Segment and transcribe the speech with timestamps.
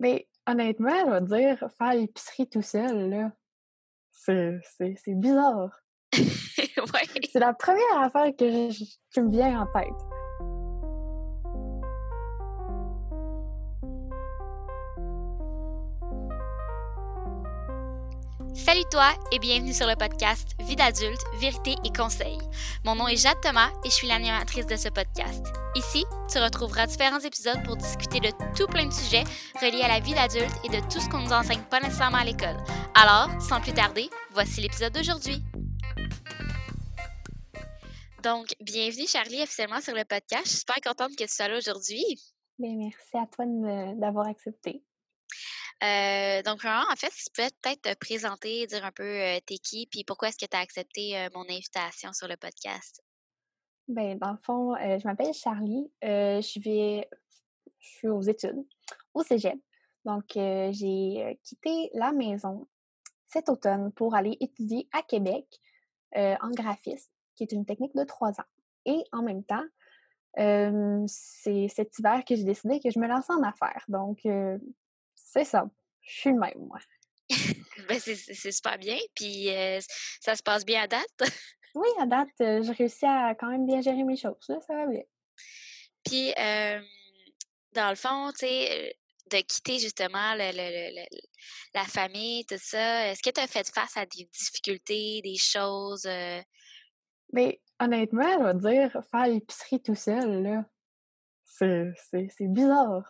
[0.00, 3.32] Mais honnêtement, je vais dire, faire l'épicerie tout seul, là,
[4.12, 5.70] c'est bizarre.
[6.16, 7.28] ouais.
[7.30, 10.07] C'est la première affaire que je, qui me vient en tête.
[18.68, 22.36] Salut toi et bienvenue sur le podcast Vie d'adulte, vérité et conseils.
[22.84, 25.42] Mon nom est Jade Thomas et je suis l'animatrice de ce podcast.
[25.74, 30.00] Ici, tu retrouveras différents épisodes pour discuter de tout plein de sujets reliés à la
[30.00, 32.58] vie d'adulte et de tout ce qu'on nous enseigne pas nécessairement à l'école.
[32.94, 35.42] Alors, sans plus tarder, voici l'épisode d'aujourd'hui.
[38.22, 40.44] Donc, bienvenue Charlie officiellement sur le podcast.
[40.44, 42.04] Je suis super contente que tu sois là aujourd'hui.
[42.58, 43.46] Merci à toi
[43.96, 44.82] d'avoir accepté.
[45.82, 49.58] Euh, donc, en fait, si tu peux peut-être te présenter, dire un peu euh, t'es
[49.58, 53.00] qui, puis pourquoi est-ce que tu as accepté euh, mon invitation sur le podcast?
[53.86, 55.90] Bien, dans le fond, je m'appelle Charlie.
[56.02, 57.08] je, vais,
[57.78, 58.66] je suis aux études,
[59.14, 59.58] au cégep.
[60.04, 62.68] Donc, j'ai quitté la maison
[63.24, 65.46] cet automne pour aller étudier à Québec
[66.14, 68.48] en graphisme, qui est une technique de trois ans.
[68.84, 69.64] Et en même temps,
[71.06, 73.86] c'est cet hiver que j'ai décidé que je me lançais en affaires.
[73.88, 74.18] Donc,
[75.38, 75.68] c'est ça.
[76.02, 76.78] Je suis le même, moi.
[77.88, 78.98] ben, c'est super bien.
[79.14, 79.78] Puis euh,
[80.20, 81.20] ça se passe bien à date?
[81.74, 84.36] oui, à date, euh, j'ai réussi à quand même bien gérer mes choses.
[84.40, 85.02] ça va bien.
[86.04, 86.32] Puis,
[87.72, 88.96] dans le fond, tu sais,
[89.30, 94.24] de quitter justement la famille, tout ça, est-ce que tu as fait face à des
[94.24, 96.08] difficultés, des choses?
[97.32, 100.64] Mais honnêtement, je vais dire, faire l'épicerie tout seul, là,
[101.44, 103.04] c'est bizarre.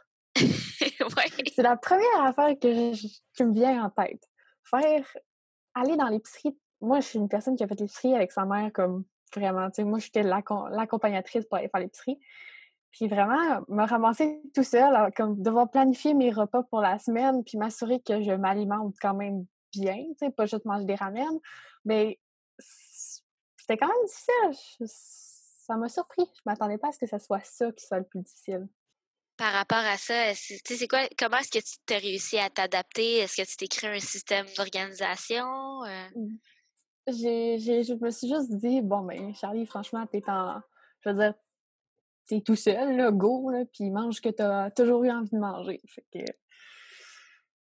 [1.54, 4.28] C'est la première affaire que qui me vient en tête.
[4.64, 5.04] Faire
[5.74, 6.56] aller dans l'épicerie.
[6.80, 9.68] Moi, je suis une personne qui a fait l'épicerie avec sa mère comme vraiment.
[9.70, 12.18] Tu sais, moi, j'étais l'accompagnatrice pour aller faire l'épicerie.
[12.90, 17.58] Puis vraiment, me ramasser tout seul, comme devoir planifier mes repas pour la semaine, puis
[17.58, 21.38] m'assurer que je m'alimente quand même bien, tu sais, pas juste manger des ramen.
[21.84, 22.18] Mais
[22.58, 24.86] c'était quand même difficile.
[24.86, 26.24] ça m'a surpris.
[26.34, 28.66] Je m'attendais pas à ce que ce soit ça qui soit le plus difficile
[29.38, 33.18] par rapport à ça, c'est quoi, comment est-ce que tu t'es réussi à t'adapter?
[33.18, 35.84] Est-ce que tu t'es créé un système d'organisation?
[35.84, 36.08] Euh?
[36.16, 36.36] Mmh.
[37.06, 40.60] J'ai, je me suis juste dit, bon, ben, Charlie, franchement, t'es en,
[41.00, 41.34] je veux dire,
[42.26, 45.38] t'es tout seul, là, go, là, puis mange ce que t'as toujours eu envie de
[45.38, 45.80] manger.
[45.86, 46.32] Fait que,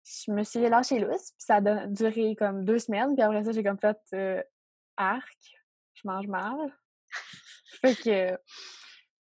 [0.05, 3.53] je me suis lâché lousse, puis ça a duré comme deux semaines, puis après ça,
[3.53, 4.43] j'ai comme fait euh,
[4.97, 5.39] arc,
[5.93, 6.57] je mange mal.
[7.83, 8.39] fait que,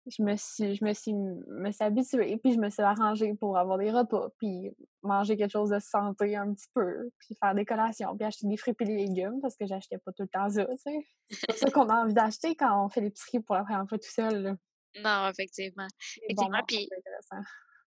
[0.07, 3.57] je me suis, je me suis, me suis habituée, puis je me suis arrangée pour
[3.57, 4.71] avoir des repas, puis
[5.01, 8.57] manger quelque chose de santé un petit peu, puis faire des collations, puis acheter des
[8.57, 11.07] fruits et des légumes, parce que j'achetais pas tout le temps ça, tu sais.
[11.49, 14.11] C'est ça qu'on a envie d'acheter quand on fait l'épicerie pour la première fois tout
[14.11, 14.57] seul,
[15.03, 15.87] Non, effectivement.
[16.23, 16.89] Effectivement, puis...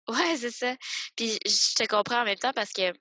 [0.09, 0.77] Ouais, c'est ça.
[1.17, 2.93] Puis je te comprends en même temps parce que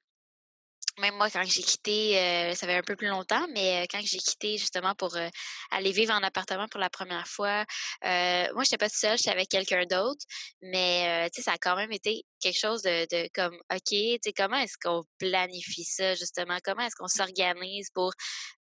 [1.00, 4.00] même moi, quand j'ai quitté, euh, ça fait un peu plus longtemps, mais euh, quand
[4.02, 5.28] j'ai quitté justement pour euh,
[5.72, 7.66] aller vivre en appartement pour la première fois,
[8.04, 10.24] moi, je n'étais pas toute seule, j'étais avec quelqu'un d'autre,
[10.62, 14.18] mais tu sais, ça a quand même été quelque chose de, de comme, OK, tu
[14.24, 16.58] sais, comment est-ce qu'on planifie ça, justement?
[16.64, 18.14] Comment est-ce qu'on s'organise pour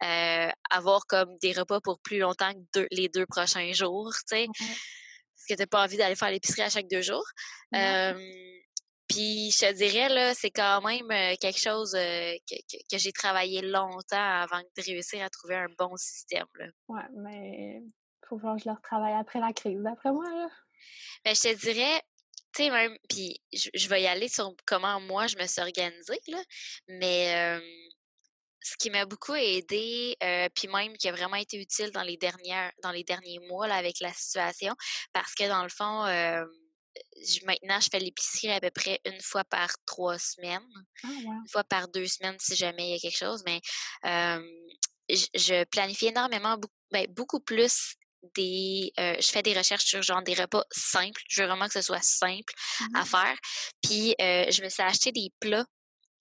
[0.00, 4.46] avoir comme des repas pour plus longtemps que les deux prochains jours, tu sais?
[4.46, 7.26] Parce que tu n'as pas envie d'aller faire l'épicerie à chaque deux jours.
[9.10, 13.60] Puis je te dirais, là, c'est quand même euh, quelque chose euh, que, j'ai travaillé
[13.60, 16.46] longtemps avant de réussir à trouver un bon système.
[16.54, 16.66] Là.
[16.86, 17.82] Ouais, mais
[18.28, 20.30] faut voir que je le retravaille après la crise, d'après moi.
[20.30, 20.48] Là.
[21.24, 22.00] Mais je te dirais,
[22.54, 26.20] tu sais, même, puis je, vais y aller sur comment moi je me suis organisée,
[26.28, 26.42] là,
[26.86, 27.60] mais
[28.62, 32.16] ce qui m'a beaucoup aidé, euh, puis même qui a vraiment été utile dans les
[32.16, 34.74] dernières, dans les derniers mois là, avec la situation,
[35.12, 36.04] parce que dans le fond,
[37.44, 40.66] maintenant, je fais l'épicerie à peu près une fois par trois semaines,
[41.04, 43.60] ah, une fois par deux semaines si jamais il y a quelque chose, mais
[45.08, 46.56] je, planifie énormément,
[46.90, 47.94] ben, beaucoup, plus
[48.36, 51.22] des je fais des recherches sur genre des repas simples.
[51.28, 52.52] Je veux vraiment que ce soit simple
[52.94, 53.36] à mmh faire.
[53.82, 55.66] Puis je me suis acheté des plats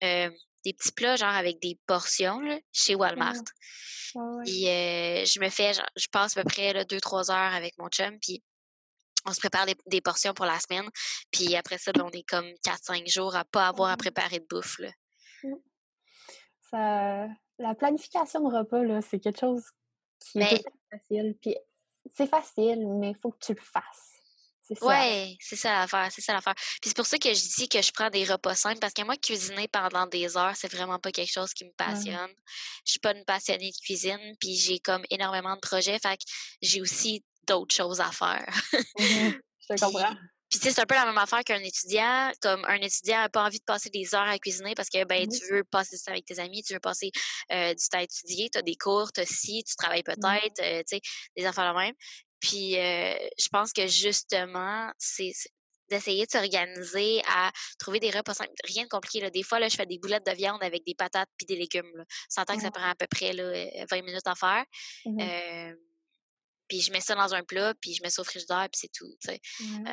[0.01, 2.41] des petits plats genre avec des portions
[2.73, 3.43] chez Walmart.
[4.43, 8.17] puis je me fais je passe à peu près deux trois heures avec mon chum
[8.19, 8.43] puis
[9.25, 10.89] on se prépare des, portions pour la semaine.
[11.31, 14.45] Puis après ça, ben, on est comme 4-5 jours à pas avoir à préparer de
[14.49, 14.79] bouffe.
[14.79, 14.89] Là.
[15.43, 15.53] Mmh.
[16.71, 17.27] Ça,
[17.59, 19.63] la planification de repas, c'est quelque chose
[20.19, 21.35] qui est facile.
[21.41, 21.55] Puis
[22.13, 24.15] c'est facile, mais il faut que tu le fasses.
[24.81, 26.55] Ouais, c'est ça l'affaire, c'est ça l'affaire.
[26.55, 29.03] Puis c'est pour ça que je dis que je prends des repas simples parce que
[29.03, 32.31] moi, cuisiner pendant des heures, c'est vraiment pas quelque chose qui me passionne.
[32.83, 36.23] Je suis pas une passionnée de cuisine, puis j'ai comme énormément de projets, fait que
[36.63, 38.47] j'ai aussi d'autres choses à faire.
[38.99, 39.31] Mmh
[39.69, 40.15] je comprends.
[40.49, 42.31] Puis, c'est un peu la même affaire qu'un étudiant.
[42.41, 45.27] Comme un étudiant n'a pas envie de passer des heures à cuisiner parce que, ben,
[45.27, 47.11] tu veux passer du temps avec tes amis, tu veux passer
[47.51, 50.81] euh, du temps à étudier, tu as des cours, tu si, tu travailles peut-être, euh,
[50.87, 51.01] tu sais,
[51.35, 51.95] des affaires la même.
[52.39, 55.31] Puis, euh, je pense que justement, c'est
[55.89, 58.51] d'essayer de s'organiser à trouver des repas simples.
[58.63, 59.21] Rien de compliqué.
[59.21, 59.29] Là.
[59.29, 61.91] Des fois, là, je fais des boulettes de viande avec des patates puis des légumes.
[61.95, 62.03] Là.
[62.03, 63.51] que ça prend à peu près là,
[63.91, 64.65] 20 minutes à faire.
[66.67, 68.91] Puis je mets ça dans un plat, puis je mets ça au frigidaire, puis c'est
[68.91, 69.41] tout, tu sais.
[69.61, 69.91] Euh,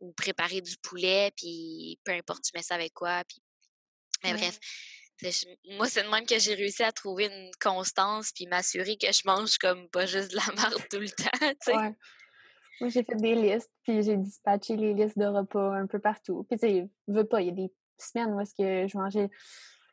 [0.00, 3.42] ou préparer du poulet, puis peu importe, tu mets ça avec quoi, puis...
[4.22, 4.58] Mais bref,
[5.76, 9.22] moi, c'est de même que j'ai réussi à trouver une constance, puis m'assurer que je
[9.26, 11.76] mange comme pas juste de la merde tout le temps, tu sais.
[11.76, 11.94] Ouais.
[12.80, 16.44] Moi, j'ai fait des listes, puis j'ai dispatché les listes de repas un peu partout.
[16.50, 19.30] Puis, tu sais, veux pas, il y a des semaines où est-ce que je mangeais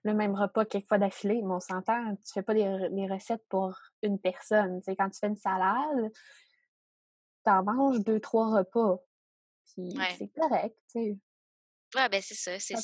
[0.04, 3.78] le même repas quelques fois d'affilée, mais on s'entend, tu fais pas des, recettes pour
[4.02, 4.82] une personne.
[4.84, 6.12] sais, quand tu fais une salade,
[7.46, 9.00] tu en manges deux, trois repas.
[9.74, 11.18] Puis c'est correct, tu sais.
[11.96, 12.60] Ouais, ben c'est ça.
[12.60, 12.76] C'est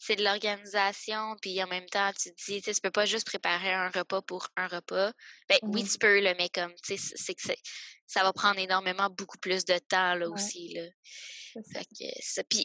[0.00, 3.72] c'est de l'organisation, puis en même temps, tu te dis, tu peux pas juste préparer
[3.72, 5.12] un repas pour un repas.
[5.48, 7.42] Ben oui, mmh tu peux, le mais comme, tu sais, c'est que
[8.06, 10.82] ça va prendre énormément beaucoup plus de temps, là, aussi, là.
[11.72, 12.44] Fait que ça.
[12.44, 12.64] Puis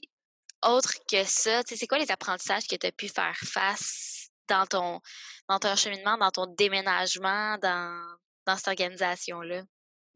[0.69, 4.99] autre que ça, c'est quoi les apprentissages que tu as pu faire face dans ton,
[5.47, 8.15] dans ton cheminement, dans ton déménagement, dans,
[8.45, 9.63] dans cette organisation-là?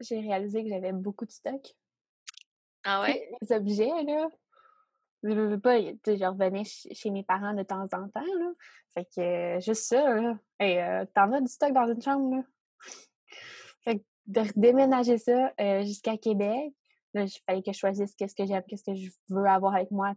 [0.00, 1.60] J'ai réalisé que j'avais beaucoup de stock.
[2.84, 3.28] Ah ouais?
[3.40, 4.28] Les objets, là.
[5.24, 8.50] Je veux pas, je revenais chez mes parents de temps en temps, là.
[8.94, 10.38] Fait que, euh, juste ça, là.
[10.60, 12.42] Hey, euh, t'en as du stock dans une chambre, là.
[13.82, 16.72] Fait que de déménager ça euh, jusqu'à Québec,
[17.14, 19.90] là, il fallait que je choisisse qu'est-ce que j'aime, qu'est-ce que je veux avoir avec
[19.90, 20.12] moi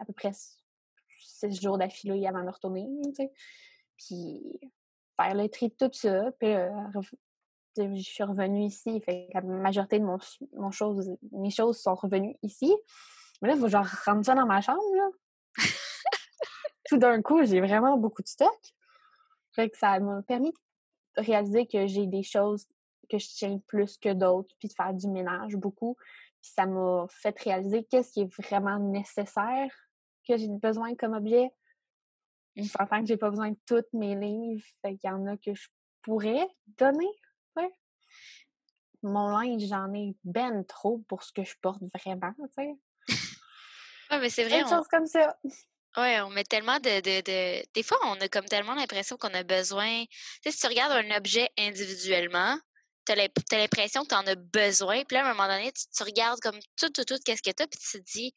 [0.00, 0.32] à peu près
[1.18, 2.86] six jours d'affilée avant de retourner,
[3.96, 4.60] Puis
[5.16, 6.70] faire le tri de tout ça, puis euh,
[7.76, 10.18] je suis revenue ici, fait la majorité de mon,
[10.54, 12.74] mon chose, mes choses sont revenues ici.
[13.40, 15.08] Mais là, il faut que je rentre ça dans ma chambre, là.
[16.88, 18.74] Tout d'un coup, j'ai vraiment beaucoup de stock.
[19.52, 20.52] Fait que ça m'a permis
[21.16, 22.66] de réaliser que j'ai des choses
[23.10, 25.96] que je tiens plus que d'autres, puis de faire du ménage beaucoup
[26.46, 29.70] ça m'a fait réaliser qu'est-ce qui est vraiment nécessaire
[30.26, 31.50] que j'ai besoin comme objet.
[32.56, 34.64] Je s'entend que j'ai pas besoin de tous mes livres.
[34.82, 35.68] Fait qu'il y en a que je
[36.02, 37.10] pourrais donner.
[37.54, 37.70] Ouais.
[39.02, 42.76] Mon linge, j'en ai ben trop pour ce que je porte vraiment, tu sais.
[44.10, 44.62] ouais, mais c'est vrai.
[44.62, 45.36] Des choses comme ça.
[45.96, 49.32] Ouais, on met tellement de, de, de, Des fois, on a comme tellement l'impression qu'on
[49.32, 50.04] a besoin.
[50.06, 50.08] Tu
[50.44, 52.58] sais, si tu regardes un objet individuellement,
[53.06, 55.04] tu as l'impression que tu en as besoin.
[55.04, 57.62] Puis là, à un moment donné, tu, regardes comme tout, tout, tout, qu'est-ce que tu
[57.62, 58.34] as, puis tu te dis,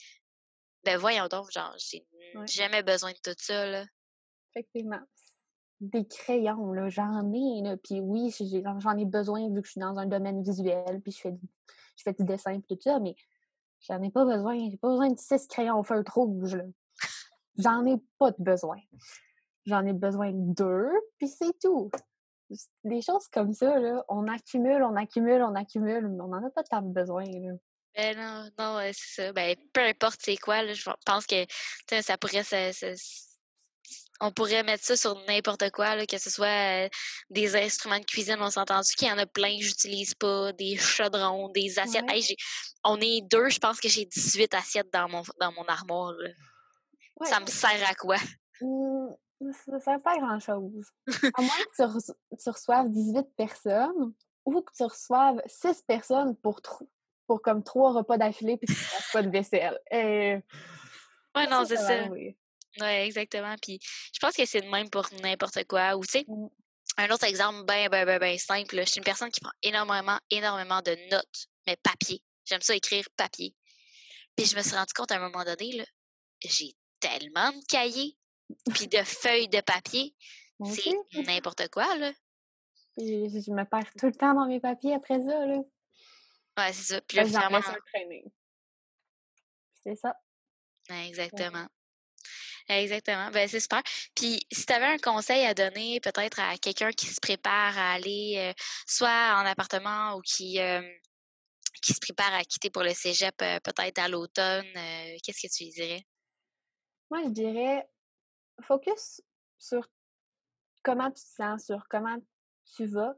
[0.83, 2.05] ben voyons donc, genre, j'ai
[2.45, 3.85] jamais besoin de tout ça, là.
[4.51, 5.01] Effectivement.
[5.81, 7.77] Des crayons, là, j'en ai, là.
[7.77, 8.33] Puis oui,
[8.79, 11.33] j'en ai besoin vu que je suis dans un domaine visuel, puis je fais,
[11.97, 13.15] je fais du dessin, et tout ça, mais
[13.81, 14.69] j'en ai pas besoin.
[14.69, 16.65] J'ai pas besoin de six crayons feutre rouge, là.
[17.57, 18.77] J'en ai pas de besoin.
[19.65, 21.89] J'en ai besoin de deux, puis c'est tout
[22.83, 26.49] des choses comme ça, là, on accumule, on accumule, on accumule, mais on n'en a
[26.49, 27.25] pas tant besoin.
[27.25, 27.53] Là.
[27.95, 29.33] Ben non, non, c'est ça.
[29.33, 31.45] Ben, peu importe c'est quoi, là, je pense que
[32.01, 32.43] ça pourrait
[34.21, 36.89] on pourrait mettre ça sur n'importe quoi, là, que ce soit euh,
[37.29, 40.75] des instruments de cuisine, on s'entend qu'il y en a plein que j'utilise pas, des
[40.77, 42.05] chaudrons, des assiettes.
[42.83, 46.13] on est deux, je pense que j'ai 18 assiettes dans mon, dans mon armoire.
[47.23, 48.17] ça me sert à quoi?
[48.61, 48.98] Mmh,
[49.39, 50.91] ça ne sert pas à grand-chose.
[51.33, 54.13] À moins que tu, reçoives 18 personnes
[54.45, 56.61] ou que tu reçoives 6 personnes pour,
[57.27, 59.79] pour comme trois repas d'affilée puis que tu fasses pas de vaisselle.
[59.91, 60.37] Et...
[61.35, 62.05] Ouais, non, c'est ça.
[62.09, 62.35] Oui.
[62.81, 63.55] Ouais, exactement.
[63.61, 63.79] Puis
[64.11, 65.95] je pense que c'est le même pour n'importe quoi.
[65.95, 66.47] Ou tu sais, mmh.
[66.97, 68.79] un autre exemple bien, bien, bien, bien simple.
[68.79, 72.23] Je suis une personne qui prend énormément, énormément de notes, mais papier.
[72.45, 73.55] J'aime ça écrire papier.
[74.35, 75.85] Puis je me suis rendu compte à un moment donné,
[76.43, 78.17] j'ai tellement de cahiers
[78.73, 80.15] puis de feuilles de papier.
[80.65, 80.93] C'est
[81.25, 82.11] n'importe quoi, là.
[82.97, 85.57] je me perds tout le temps dans mes papiers après ça, là.
[86.57, 87.01] Ouais, c'est ça.
[87.01, 87.61] Puis là, finalement...
[89.83, 90.13] C'est ça.
[90.89, 91.67] Exactement.
[92.69, 93.31] Exactement.
[93.31, 93.81] Ben, c'est super.
[94.15, 97.93] Puis, si tu avais un conseil à donner peut-être à quelqu'un qui se prépare à
[97.93, 98.53] aller euh,
[98.85, 100.81] soit en appartement ou qui, euh,
[101.81, 104.71] qui se prépare à quitter pour le cégep euh, peut-être à l'automne,
[105.23, 106.03] qu'est-ce que tu lui dirais?
[107.09, 107.89] Moi, je dirais
[108.61, 109.21] focus
[109.57, 109.87] sur
[110.83, 112.17] comment tu te sens, sur comment
[112.75, 113.15] tu vas,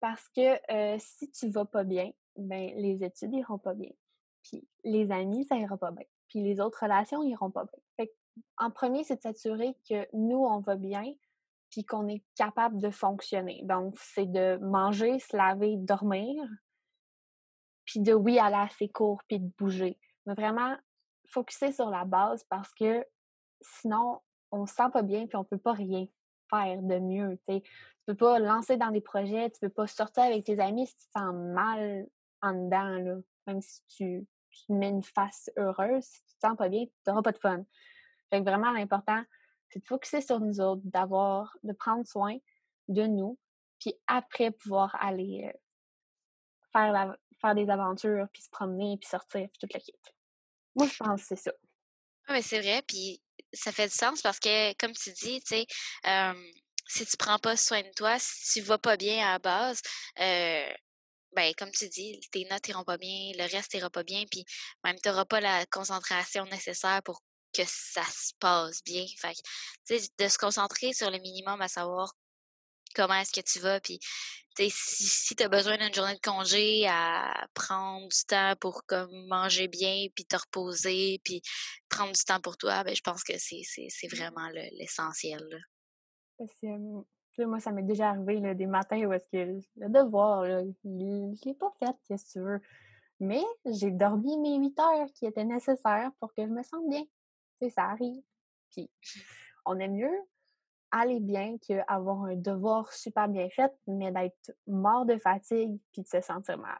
[0.00, 0.58] parce que
[0.98, 3.90] si tu vas pas bien, ben les études iront pas bien,
[4.42, 7.82] puis les amis ça ira pas bien, puis les autres relations iront pas bien.
[7.96, 8.14] Fait
[8.56, 11.12] en premier, c'est de s'assurer que nous on va bien,
[11.70, 13.62] puis qu'on est capable de fonctionner.
[13.64, 16.44] Donc c'est de manger, se laver, dormir,
[17.84, 19.98] puis de oui, aller assez court, puis de bouger.
[20.26, 20.76] Mais vraiment,
[21.26, 23.04] focuser sur la base parce que
[23.60, 26.06] sinon, on se sent pas bien, puis on peut pas rien
[26.50, 27.38] faire de mieux.
[27.46, 27.62] Tu
[28.06, 31.06] peux pas lancer dans des projets, tu peux pas sortir avec tes amis si tu
[31.06, 32.06] te sens mal
[32.42, 33.16] en dedans, là.
[33.46, 34.26] Même si tu,
[34.68, 37.64] mets une face heureuse, si tu te sens pas bien, tu n'auras pas de fun.
[38.30, 39.22] Fait vraiment, l'important,
[39.70, 42.36] c'est de focuser sur nous autres, d'avoir, de prendre soin
[42.88, 43.38] de nous,
[43.78, 45.58] puis après pouvoir aller euh,
[46.72, 50.14] faire, la, faire des aventures, puis se promener, puis sortir, puis toute la quête.
[50.74, 51.52] Moi, je pense que c'est ça.
[52.28, 55.56] Oui, mais c'est vrai, puis ça fait du sens parce que, comme tu dis, tu
[55.56, 55.66] sais,
[56.86, 59.80] si tu prends pas soin de toi, si tu vas pas bien à la base,
[60.16, 64.44] ben, comme tu dis, tes notes iront pas bien, le reste ira pas bien, puis
[64.84, 69.04] même tu n'auras pas la concentration nécessaire pour que ça se passe bien.
[69.20, 69.34] Fait
[69.84, 72.14] sais, de se concentrer sur le minimum à savoir
[72.94, 73.98] comment est-ce que tu vas, puis
[74.66, 79.26] si, si tu as besoin d'une journée de congé, à prendre du temps pour comme
[79.28, 81.42] manger bien, puis te reposer, puis
[81.88, 84.16] prendre du temps pour toi, ben, je pense que c'est mmh.
[84.16, 85.44] vraiment l'essentiel.
[86.36, 90.42] Parce que, moi, ça m'est déjà arrivé là, des matins où est-ce que le devoir,
[90.42, 92.60] là, je l'ai pas fait, qu'est-ce que tu veux.
[93.20, 97.02] Mais j'ai dormi mes huit heures qui étaient nécessaires pour que je me sente bien.
[97.60, 98.22] Tu ça arrive.
[98.70, 98.90] Puis,
[99.64, 100.20] on est mieux
[100.90, 106.08] aller bien qu'avoir un devoir super bien fait, mais d'être mort de fatigue puis de
[106.08, 106.78] se sentir mal.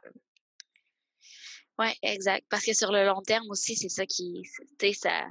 [1.77, 2.45] Oui, exact.
[2.49, 4.41] Parce que sur le long terme aussi, c'est ça qui,
[4.77, 5.27] tu sais, ça,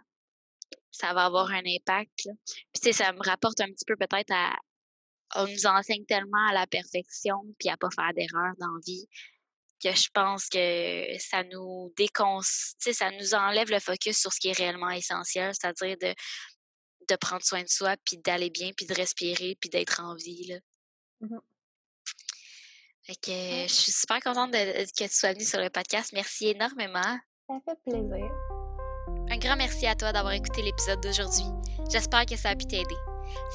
[0.91, 2.11] ça va avoir un impact.
[2.17, 4.57] Puis, tu sais, ça me rapporte un petit peu peut-être à,
[5.37, 9.07] on nous enseigne tellement à la perfection puis à pas faire d'erreur dans la vie
[9.83, 12.41] que je pense que ça nous décon...
[12.43, 16.15] ça nous enlève le focus sur ce qui est réellement essentiel, c'est-à-dire de
[17.09, 20.47] de prendre soin de soi, puis d'aller bien, puis de respirer, puis d'être en vie.
[20.47, 20.57] Là.
[21.21, 21.39] Mmh
[23.09, 26.11] fait que je suis super contente de, que tu sois venue sur le podcast.
[26.13, 27.17] Merci énormément.
[27.49, 28.31] Ça fait plaisir.
[29.31, 31.47] Un grand merci à toi d'avoir écouté l'épisode d'aujourd'hui.
[31.91, 32.97] J'espère que ça a pu t'aider.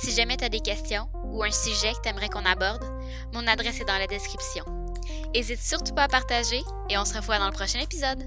[0.02, 2.84] Si jamais tu as des questions ou un sujet que tu aimerais qu'on aborde,
[3.32, 4.66] mon adresse est dans la description.
[5.36, 8.24] N'hésite surtout pas à partager et on se revoit dans le prochain épisode.